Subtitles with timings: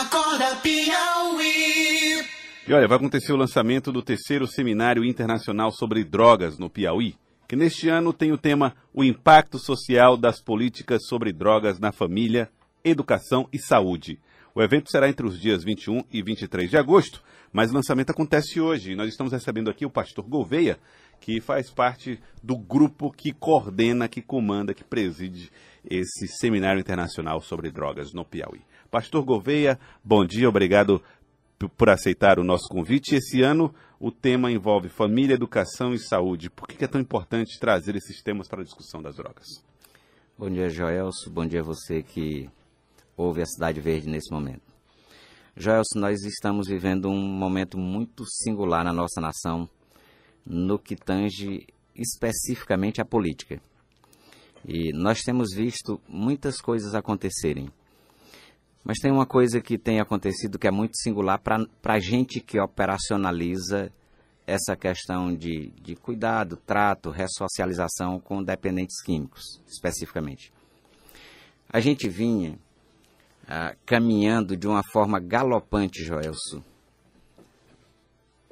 [0.00, 2.24] Acorda Piauí.
[2.66, 7.14] E olha, vai acontecer o lançamento do terceiro Seminário Internacional sobre Drogas no Piauí,
[7.46, 12.50] que neste ano tem o tema O Impacto Social das Políticas sobre Drogas na Família,
[12.82, 14.18] Educação e Saúde.
[14.52, 17.22] O evento será entre os dias 21 e 23 de agosto,
[17.52, 18.96] mas o lançamento acontece hoje.
[18.96, 20.76] Nós estamos recebendo aqui o pastor Gouveia,
[21.20, 25.52] que faz parte do grupo que coordena, que comanda, que preside
[25.88, 28.60] esse Seminário Internacional sobre Drogas no Piauí.
[28.94, 31.02] Pastor Gouveia, bom dia, obrigado
[31.76, 33.16] por aceitar o nosso convite.
[33.16, 36.48] Esse ano o tema envolve família, educação e saúde.
[36.48, 39.46] Por que é tão importante trazer esses temas para a discussão das drogas?
[40.38, 41.28] Bom dia, Joelso.
[41.28, 42.48] Bom dia a você que
[43.16, 44.62] ouve a Cidade Verde nesse momento.
[45.56, 49.68] Joelso, nós estamos vivendo um momento muito singular na nossa nação
[50.46, 51.66] no que tange
[51.96, 53.60] especificamente a política.
[54.64, 57.68] E nós temos visto muitas coisas acontecerem.
[58.84, 62.60] Mas tem uma coisa que tem acontecido que é muito singular para a gente que
[62.60, 63.90] operacionaliza
[64.46, 70.52] essa questão de, de cuidado, trato, ressocialização com dependentes químicos, especificamente.
[71.72, 72.58] A gente vinha
[73.48, 76.62] ah, caminhando de uma forma galopante, Joelso,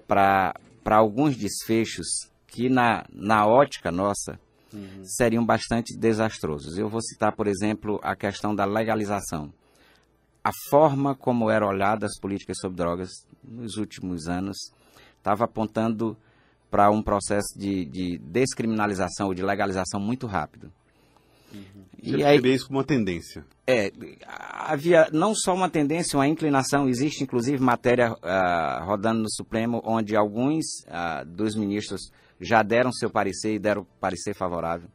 [0.09, 0.55] para
[0.87, 2.07] alguns desfechos
[2.47, 4.41] que, na, na ótica nossa,
[4.73, 5.05] uhum.
[5.05, 6.79] seriam bastante desastrosos.
[6.79, 9.53] Eu vou citar, por exemplo, a questão da legalização
[10.45, 13.11] a forma como eram olhadas as políticas sobre drogas
[13.43, 14.57] nos últimos anos
[15.17, 16.17] estava apontando
[16.71, 20.73] para um processo de, de, descriminalização ou de legalização muito rápido.
[21.53, 21.85] Uhum.
[22.03, 23.45] E aí, isso como uma tendência?
[23.67, 23.93] É,
[24.27, 30.17] havia não só uma tendência, uma inclinação, existe inclusive matéria uh, rodando no Supremo onde
[30.17, 34.89] alguns uh, dos ministros já deram seu parecer e deram parecer favorável.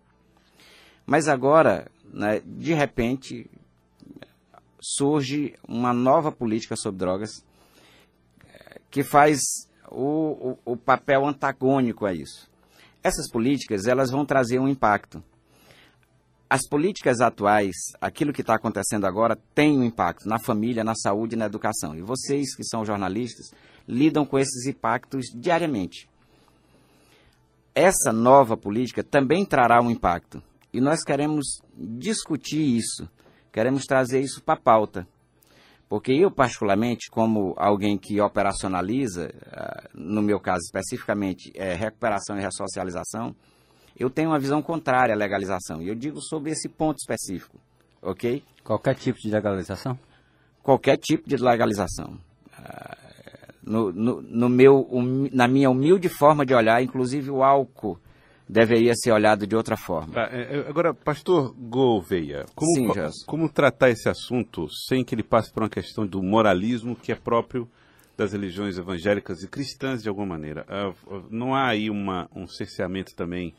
[1.05, 3.49] Mas agora, né, de repente,
[4.79, 7.43] surge uma nova política sobre drogas
[8.89, 9.39] que faz
[9.89, 12.49] o, o, o, papel antagônico a isso.
[13.03, 15.23] Essas políticas elas vão trazer um impacto.
[16.49, 21.35] As políticas atuais, aquilo que está acontecendo agora, tem um impacto na família, na saúde
[21.35, 21.95] e na educação.
[21.95, 23.51] E vocês que são jornalistas
[23.87, 26.09] lidam com esses impactos diariamente.
[27.75, 30.41] Essa nova política também trará um impacto.
[30.73, 33.09] E nós queremos discutir isso
[33.57, 35.07] queremos trazer isso para a pauta.
[35.89, 42.41] Porque eu, particularmente, como alguém que operacionaliza, ah, no meu caso especificamente, é recuperação e
[42.41, 43.35] ressocialização,
[43.97, 45.81] eu tenho uma visão contrária à legalização.
[45.81, 47.59] E eu digo sobre esse ponto específico,
[47.99, 48.43] ok?
[48.63, 49.97] Qualquer tipo de legalização?
[50.61, 52.15] Qualquer tipo de legalização.
[52.59, 52.95] Ah,
[53.63, 54.87] no, no, no meu,
[55.31, 57.99] na minha humilde forma de olhar, inclusive o álcool
[58.47, 60.13] deveria ser olhado de outra forma.
[60.13, 65.23] Tá, é, é, agora, pastor Gouveia, como, Sim, como tratar esse assunto sem que ele
[65.23, 67.69] passe por uma questão do moralismo que é próprio
[68.15, 70.65] das religiões evangélicas e cristãs de alguma maneira?
[70.69, 73.53] Uh, não há aí uma, um cerceamento também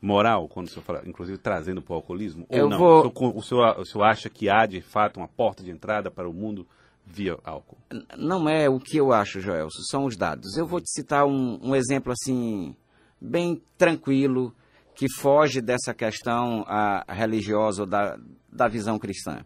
[0.00, 2.46] moral, quando o senhor fala, inclusive trazendo para o alcoolismo?
[2.48, 2.78] Ou Eu não?
[2.78, 3.12] Vou...
[3.34, 6.32] O, senhor, o senhor acha que há, de fato, uma porta de entrada para o
[6.32, 6.66] mundo
[7.06, 7.78] via álcool?
[8.16, 10.56] Não é o que eu acho, Joel, são os dados.
[10.56, 12.76] Eu vou te citar um, um exemplo assim
[13.24, 14.54] bem tranquilo,
[14.94, 18.18] que foge dessa questão a, religiosa ou da,
[18.52, 19.44] da visão cristã.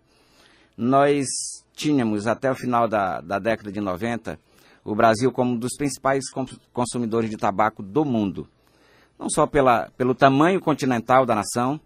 [0.77, 1.27] Nós
[1.73, 4.39] tínhamos, até o final da, da década de 90,
[4.85, 6.25] o Brasil como um dos principais
[6.73, 8.49] consumidores de tabaco do mundo.
[9.19, 11.81] Não só pela, pelo tamanho continental da nação,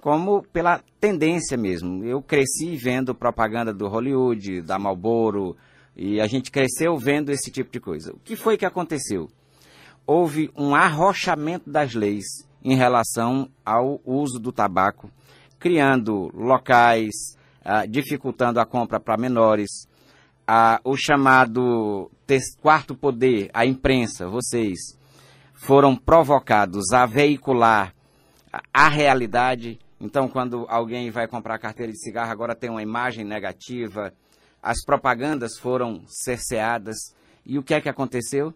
[0.00, 2.04] como pela tendência mesmo.
[2.04, 5.56] Eu cresci vendo propaganda do Hollywood, da Marlboro,
[5.96, 8.12] e a gente cresceu vendo esse tipo de coisa.
[8.12, 9.28] O que foi que aconteceu?
[10.08, 12.24] Houve um arrochamento das leis
[12.64, 15.10] em relação ao uso do tabaco,
[15.58, 19.86] criando locais, ah, dificultando a compra para menores,
[20.46, 22.10] ah, o chamado
[22.62, 24.78] quarto poder, a imprensa, vocês,
[25.52, 27.94] foram provocados a veicular
[28.72, 29.78] a realidade.
[30.00, 34.14] Então, quando alguém vai comprar carteira de cigarro, agora tem uma imagem negativa,
[34.62, 36.96] as propagandas foram cerceadas.
[37.44, 38.54] E o que é que aconteceu?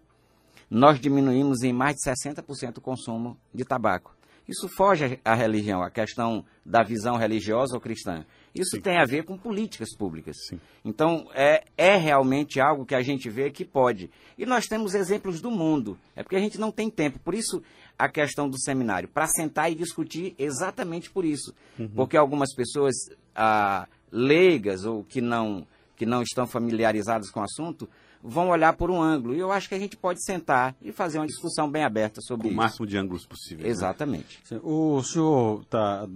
[0.73, 4.17] Nós diminuímos em mais de 60% o consumo de tabaco.
[4.49, 8.25] Isso foge à religião, à questão da visão religiosa ou cristã.
[8.55, 8.81] Isso Sim.
[8.81, 10.35] tem a ver com políticas públicas.
[10.49, 10.59] Sim.
[10.83, 14.11] Então, é, é realmente algo que a gente vê que pode.
[14.39, 15.99] E nós temos exemplos do mundo.
[16.17, 17.19] É porque a gente não tem tempo.
[17.19, 17.63] Por isso,
[17.99, 21.55] a questão do seminário, para sentar e discutir exatamente por isso.
[21.79, 21.89] Uhum.
[21.89, 22.95] Porque algumas pessoas
[23.37, 25.67] ah, leigas ou que não,
[25.97, 27.87] que não estão familiarizadas com o assunto
[28.23, 29.35] vão olhar por um ângulo.
[29.35, 32.45] E eu acho que a gente pode sentar e fazer uma discussão bem aberta sobre
[32.45, 32.55] Com isso.
[32.55, 33.65] O máximo de ângulos possível.
[33.65, 33.71] Né?
[33.71, 34.41] Exatamente.
[34.51, 34.61] Né?
[34.63, 36.07] O senhor está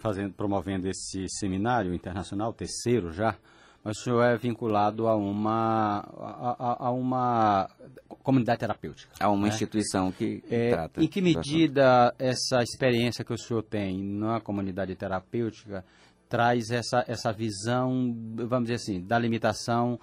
[0.00, 3.34] fazendo, promovendo esse seminário internacional, terceiro já,
[3.84, 7.68] mas o senhor é vinculado a uma, a, a- a uma
[8.22, 9.12] comunidade terapêutica.
[9.18, 9.48] Há uma né?
[9.48, 11.02] instituição que É, trata.
[11.02, 15.84] em que medida essa experiência que o senhor tem na comunidade terapêutica
[16.28, 19.98] traz essa, essa visão, vamos dizer assim, da limitação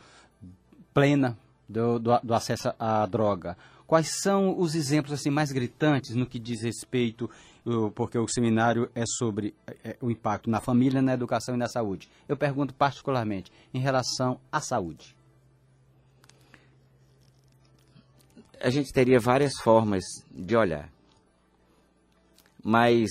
[0.94, 1.38] plena
[1.68, 3.58] do, do, do acesso à droga?
[3.86, 7.30] Quais são os exemplos assim mais gritantes no que diz respeito,
[7.96, 12.08] porque o seminário é sobre é, o impacto na família, na educação e na saúde?
[12.28, 15.16] Eu pergunto particularmente em relação à saúde.
[18.62, 20.92] a gente teria várias formas de olhar.
[22.64, 23.10] Mas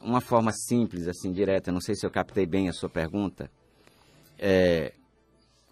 [0.00, 3.50] uma forma simples, assim, direta, não sei se eu captei bem a sua pergunta,
[4.38, 4.92] é,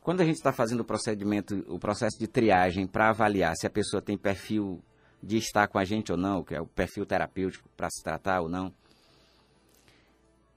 [0.07, 3.71] quando a gente está fazendo o procedimento, o processo de triagem para avaliar se a
[3.71, 4.81] pessoa tem perfil
[5.21, 8.41] de estar com a gente ou não, que é o perfil terapêutico para se tratar
[8.41, 8.73] ou não,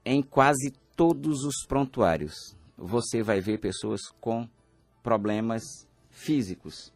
[0.04, 4.48] em quase todos os prontuários você vai ver pessoas com
[5.02, 5.64] problemas
[6.10, 6.92] físicos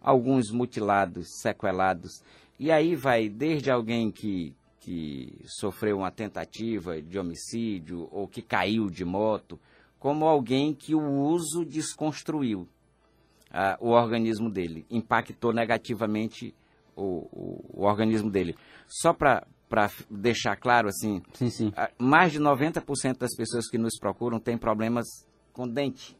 [0.00, 2.20] alguns mutilados, sequelados.
[2.58, 8.90] E aí vai desde alguém que, que sofreu uma tentativa de homicídio ou que caiu
[8.90, 9.56] de moto,
[10.00, 12.66] como alguém que o uso desconstruiu
[13.52, 16.54] ah, o organismo dele, impactou negativamente
[16.96, 18.56] o, o, o organismo dele.
[18.88, 19.46] Só para
[20.10, 21.72] deixar claro, assim, Sim, sim.
[21.76, 25.04] ah, mais de 90% das pessoas que nos procuram têm problemas
[25.52, 26.16] com dente,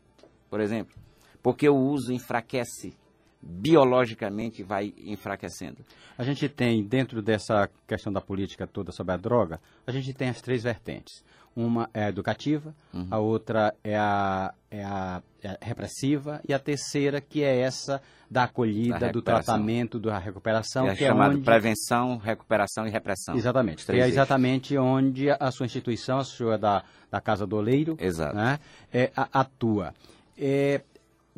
[0.50, 0.94] por exemplo,
[1.42, 2.94] porque o uso enfraquece,
[3.42, 5.78] biologicamente vai enfraquecendo.
[6.18, 10.28] A gente tem, dentro dessa questão da política toda sobre a droga, a gente tem
[10.28, 11.24] as três vertentes.
[11.56, 12.72] Uma é a educativa,
[13.10, 18.00] a outra é a, é, a, é a repressiva e a terceira que é essa
[18.30, 21.44] da acolhida, Da do tratamento, da recuperação, é que é chamado onde...
[21.44, 23.34] prevenção, recuperação e repressão.
[23.34, 23.84] Exatamente.
[23.84, 24.12] Que é eixos.
[24.12, 28.36] exatamente onde a sua instituição, a sua da, da Casa do Oleiro, Exato.
[28.36, 28.60] né,
[28.92, 29.92] é, a- atua.
[30.38, 30.82] É,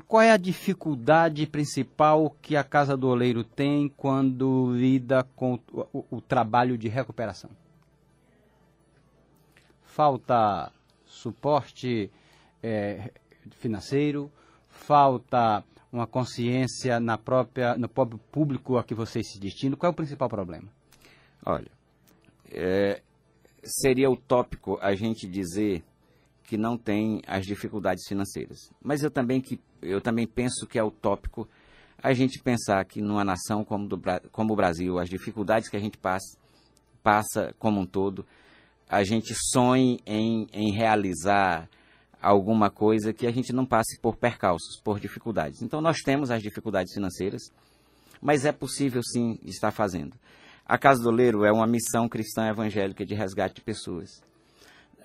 [0.07, 6.05] qual é a dificuldade principal que a Casa do Oleiro tem quando lida com o,
[6.11, 7.51] o- trabalho de recuperação?
[9.85, 10.73] Falta
[11.05, 12.11] suporte
[12.63, 13.11] é,
[13.51, 14.31] financeiro,
[14.69, 15.63] falta
[15.93, 19.77] uma consciência na própria, no próprio público a que vocês se destinam.
[19.77, 20.69] Qual é o principal problema?
[21.45, 21.71] Olha,
[22.51, 23.03] é,
[23.63, 25.85] seria utópico a gente dizer
[26.53, 28.71] que não tem as dificuldades financeiras.
[28.85, 31.49] Mas eu também, que, eu também penso que é utópico
[31.97, 33.99] a gente pensar que numa nação como, do
[34.31, 36.37] como o Brasil, as dificuldades que a gente passa,
[37.03, 38.27] passa como um todo,
[38.87, 41.71] a gente sonhe em, em realizar
[42.21, 45.63] alguma coisa que a gente não passe por percalços, por dificuldades.
[45.63, 47.45] Então nós temos as dificuldades financeiras,
[48.21, 50.15] mas é possível sim estar fazendo.
[50.67, 54.23] A Casa do Oleiro é uma missão cristã evangélica de resgate de pessoas.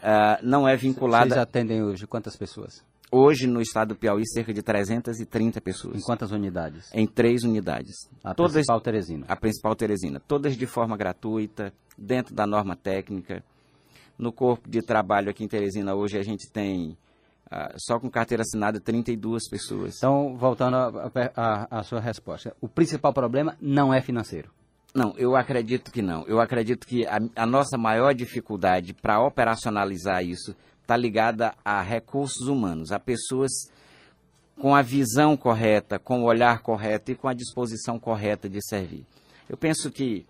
[0.01, 2.83] Ah, não é vinculada Vocês atendem hoje quantas pessoas?
[3.09, 6.89] hoje no estado do Piauí cerca de 330 pessoas Em quantas unidades?
[6.93, 7.95] em três unidades.
[8.23, 9.25] A todas principal Teresina.
[9.29, 13.41] a principal Teresina, todas de forma gratuita, dentro da norma técnica.
[14.17, 16.97] No corpo de trabalho aqui em Teresina hoje a gente tem
[17.49, 19.95] ah, só com carteira assinada 32 pessoas.
[19.97, 20.75] Então, voltando
[21.35, 24.49] à sua resposta, o principal problema não é financeiro.
[24.97, 26.25] Não, eu acredito que não.
[26.25, 32.47] Eu acredito que a, a nossa maior dificuldade para operacionalizar isso está ligada a recursos
[32.47, 33.51] humanos, a pessoas
[34.59, 39.05] com a visão correta, com o olhar correto e com a disposição correta de servir.
[39.47, 40.25] Eu penso que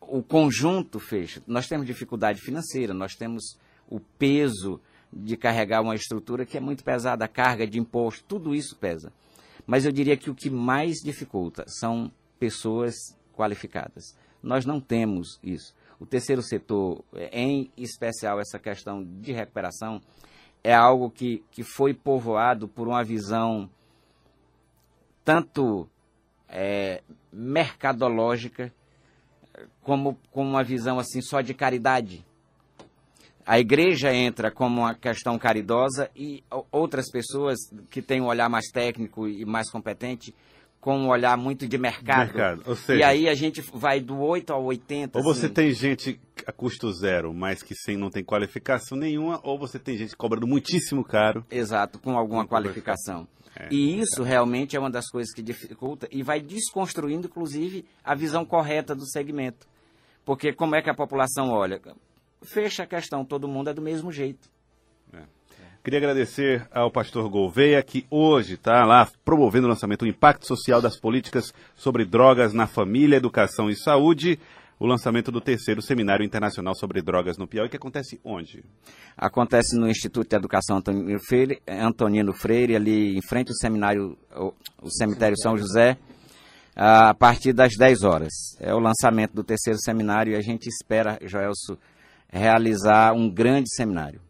[0.00, 1.42] o conjunto fecha.
[1.44, 3.58] Nós temos dificuldade financeira, nós temos
[3.90, 4.80] o peso
[5.12, 9.12] de carregar uma estrutura que é muito pesada, a carga de imposto, tudo isso pesa.
[9.66, 12.94] Mas eu diria que o que mais dificulta são pessoas
[13.36, 14.16] qualificadas.
[14.42, 15.74] Nós não temos isso.
[16.00, 20.00] O terceiro setor, em especial essa questão de recuperação,
[20.64, 23.70] é algo que, que foi povoado por uma visão
[25.24, 25.88] tanto
[26.48, 27.02] é,
[27.32, 28.72] mercadológica
[29.82, 32.24] como, como uma visão assim só de caridade.
[33.44, 37.56] A igreja entra como uma questão caridosa e outras pessoas
[37.90, 40.34] que têm um olhar mais técnico e mais competente
[40.86, 42.32] com um olhar muito de mercado.
[42.32, 45.18] Mercado, seja- e aí a gente vai do 8 ao 80.
[45.18, 45.54] Ou você assim.
[45.54, 49.96] tem gente a custo zero, mas que sem, não tem qualificação nenhuma, ou você tem
[49.96, 51.44] gente cobrando muitíssimo caro.
[51.50, 53.26] Exato, com alguma Com qualificação.
[53.56, 58.14] É, e isso realmente é uma das coisas que dificulta e vai desconstruindo, inclusive, a
[58.14, 59.66] visão correta do segmento.
[60.24, 61.80] Porque como é que a população olha?
[62.42, 64.48] Fecha a questão, todo mundo é do mesmo jeito.
[65.86, 70.82] Queria agradecer ao pastor Gouveia, que hoje está lá promovendo o lançamento do impacto social
[70.82, 74.36] das políticas sobre drogas na família, educação e saúde.
[74.80, 78.64] o lançamento do terceiro Seminário Internacional sobre Drogas no Piauí, que acontece onde?
[79.16, 84.90] Acontece no Instituto de Educação Antonino Freire, Antonino Freire ali em frente ao seminário, o
[84.90, 85.96] cemitério São José,
[86.74, 88.32] a partir das 10 horas.
[88.58, 91.78] É o lançamento do terceiro seminário e a gente espera, Joelso,
[92.28, 94.25] realizar um grande seminário.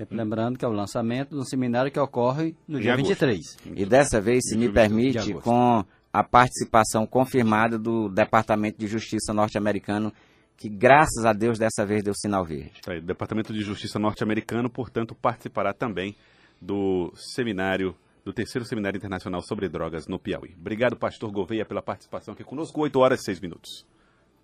[0.00, 3.08] Sempre lembrando que é o lançamento um seminário que ocorre no dia agosto.
[3.08, 3.56] 23.
[3.76, 8.86] E dessa vez, se me 22 de permite, com a participação confirmada do Departamento de
[8.86, 10.10] Justiça norte-americano,
[10.56, 12.80] que graças a Deus dessa vez deu sinal verde.
[12.80, 16.16] Tá aí, o Departamento de Justiça norte-americano, portanto, participará também
[16.58, 20.54] do seminário, do terceiro Seminário Internacional sobre Drogas no Piauí.
[20.58, 22.80] Obrigado, pastor Gouveia, pela participação aqui conosco.
[22.80, 23.84] 8 horas e 6 minutos.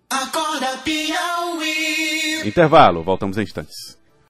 [0.07, 2.47] Acorda Piauí.
[2.47, 3.97] Intervalo, voltamos em instantes.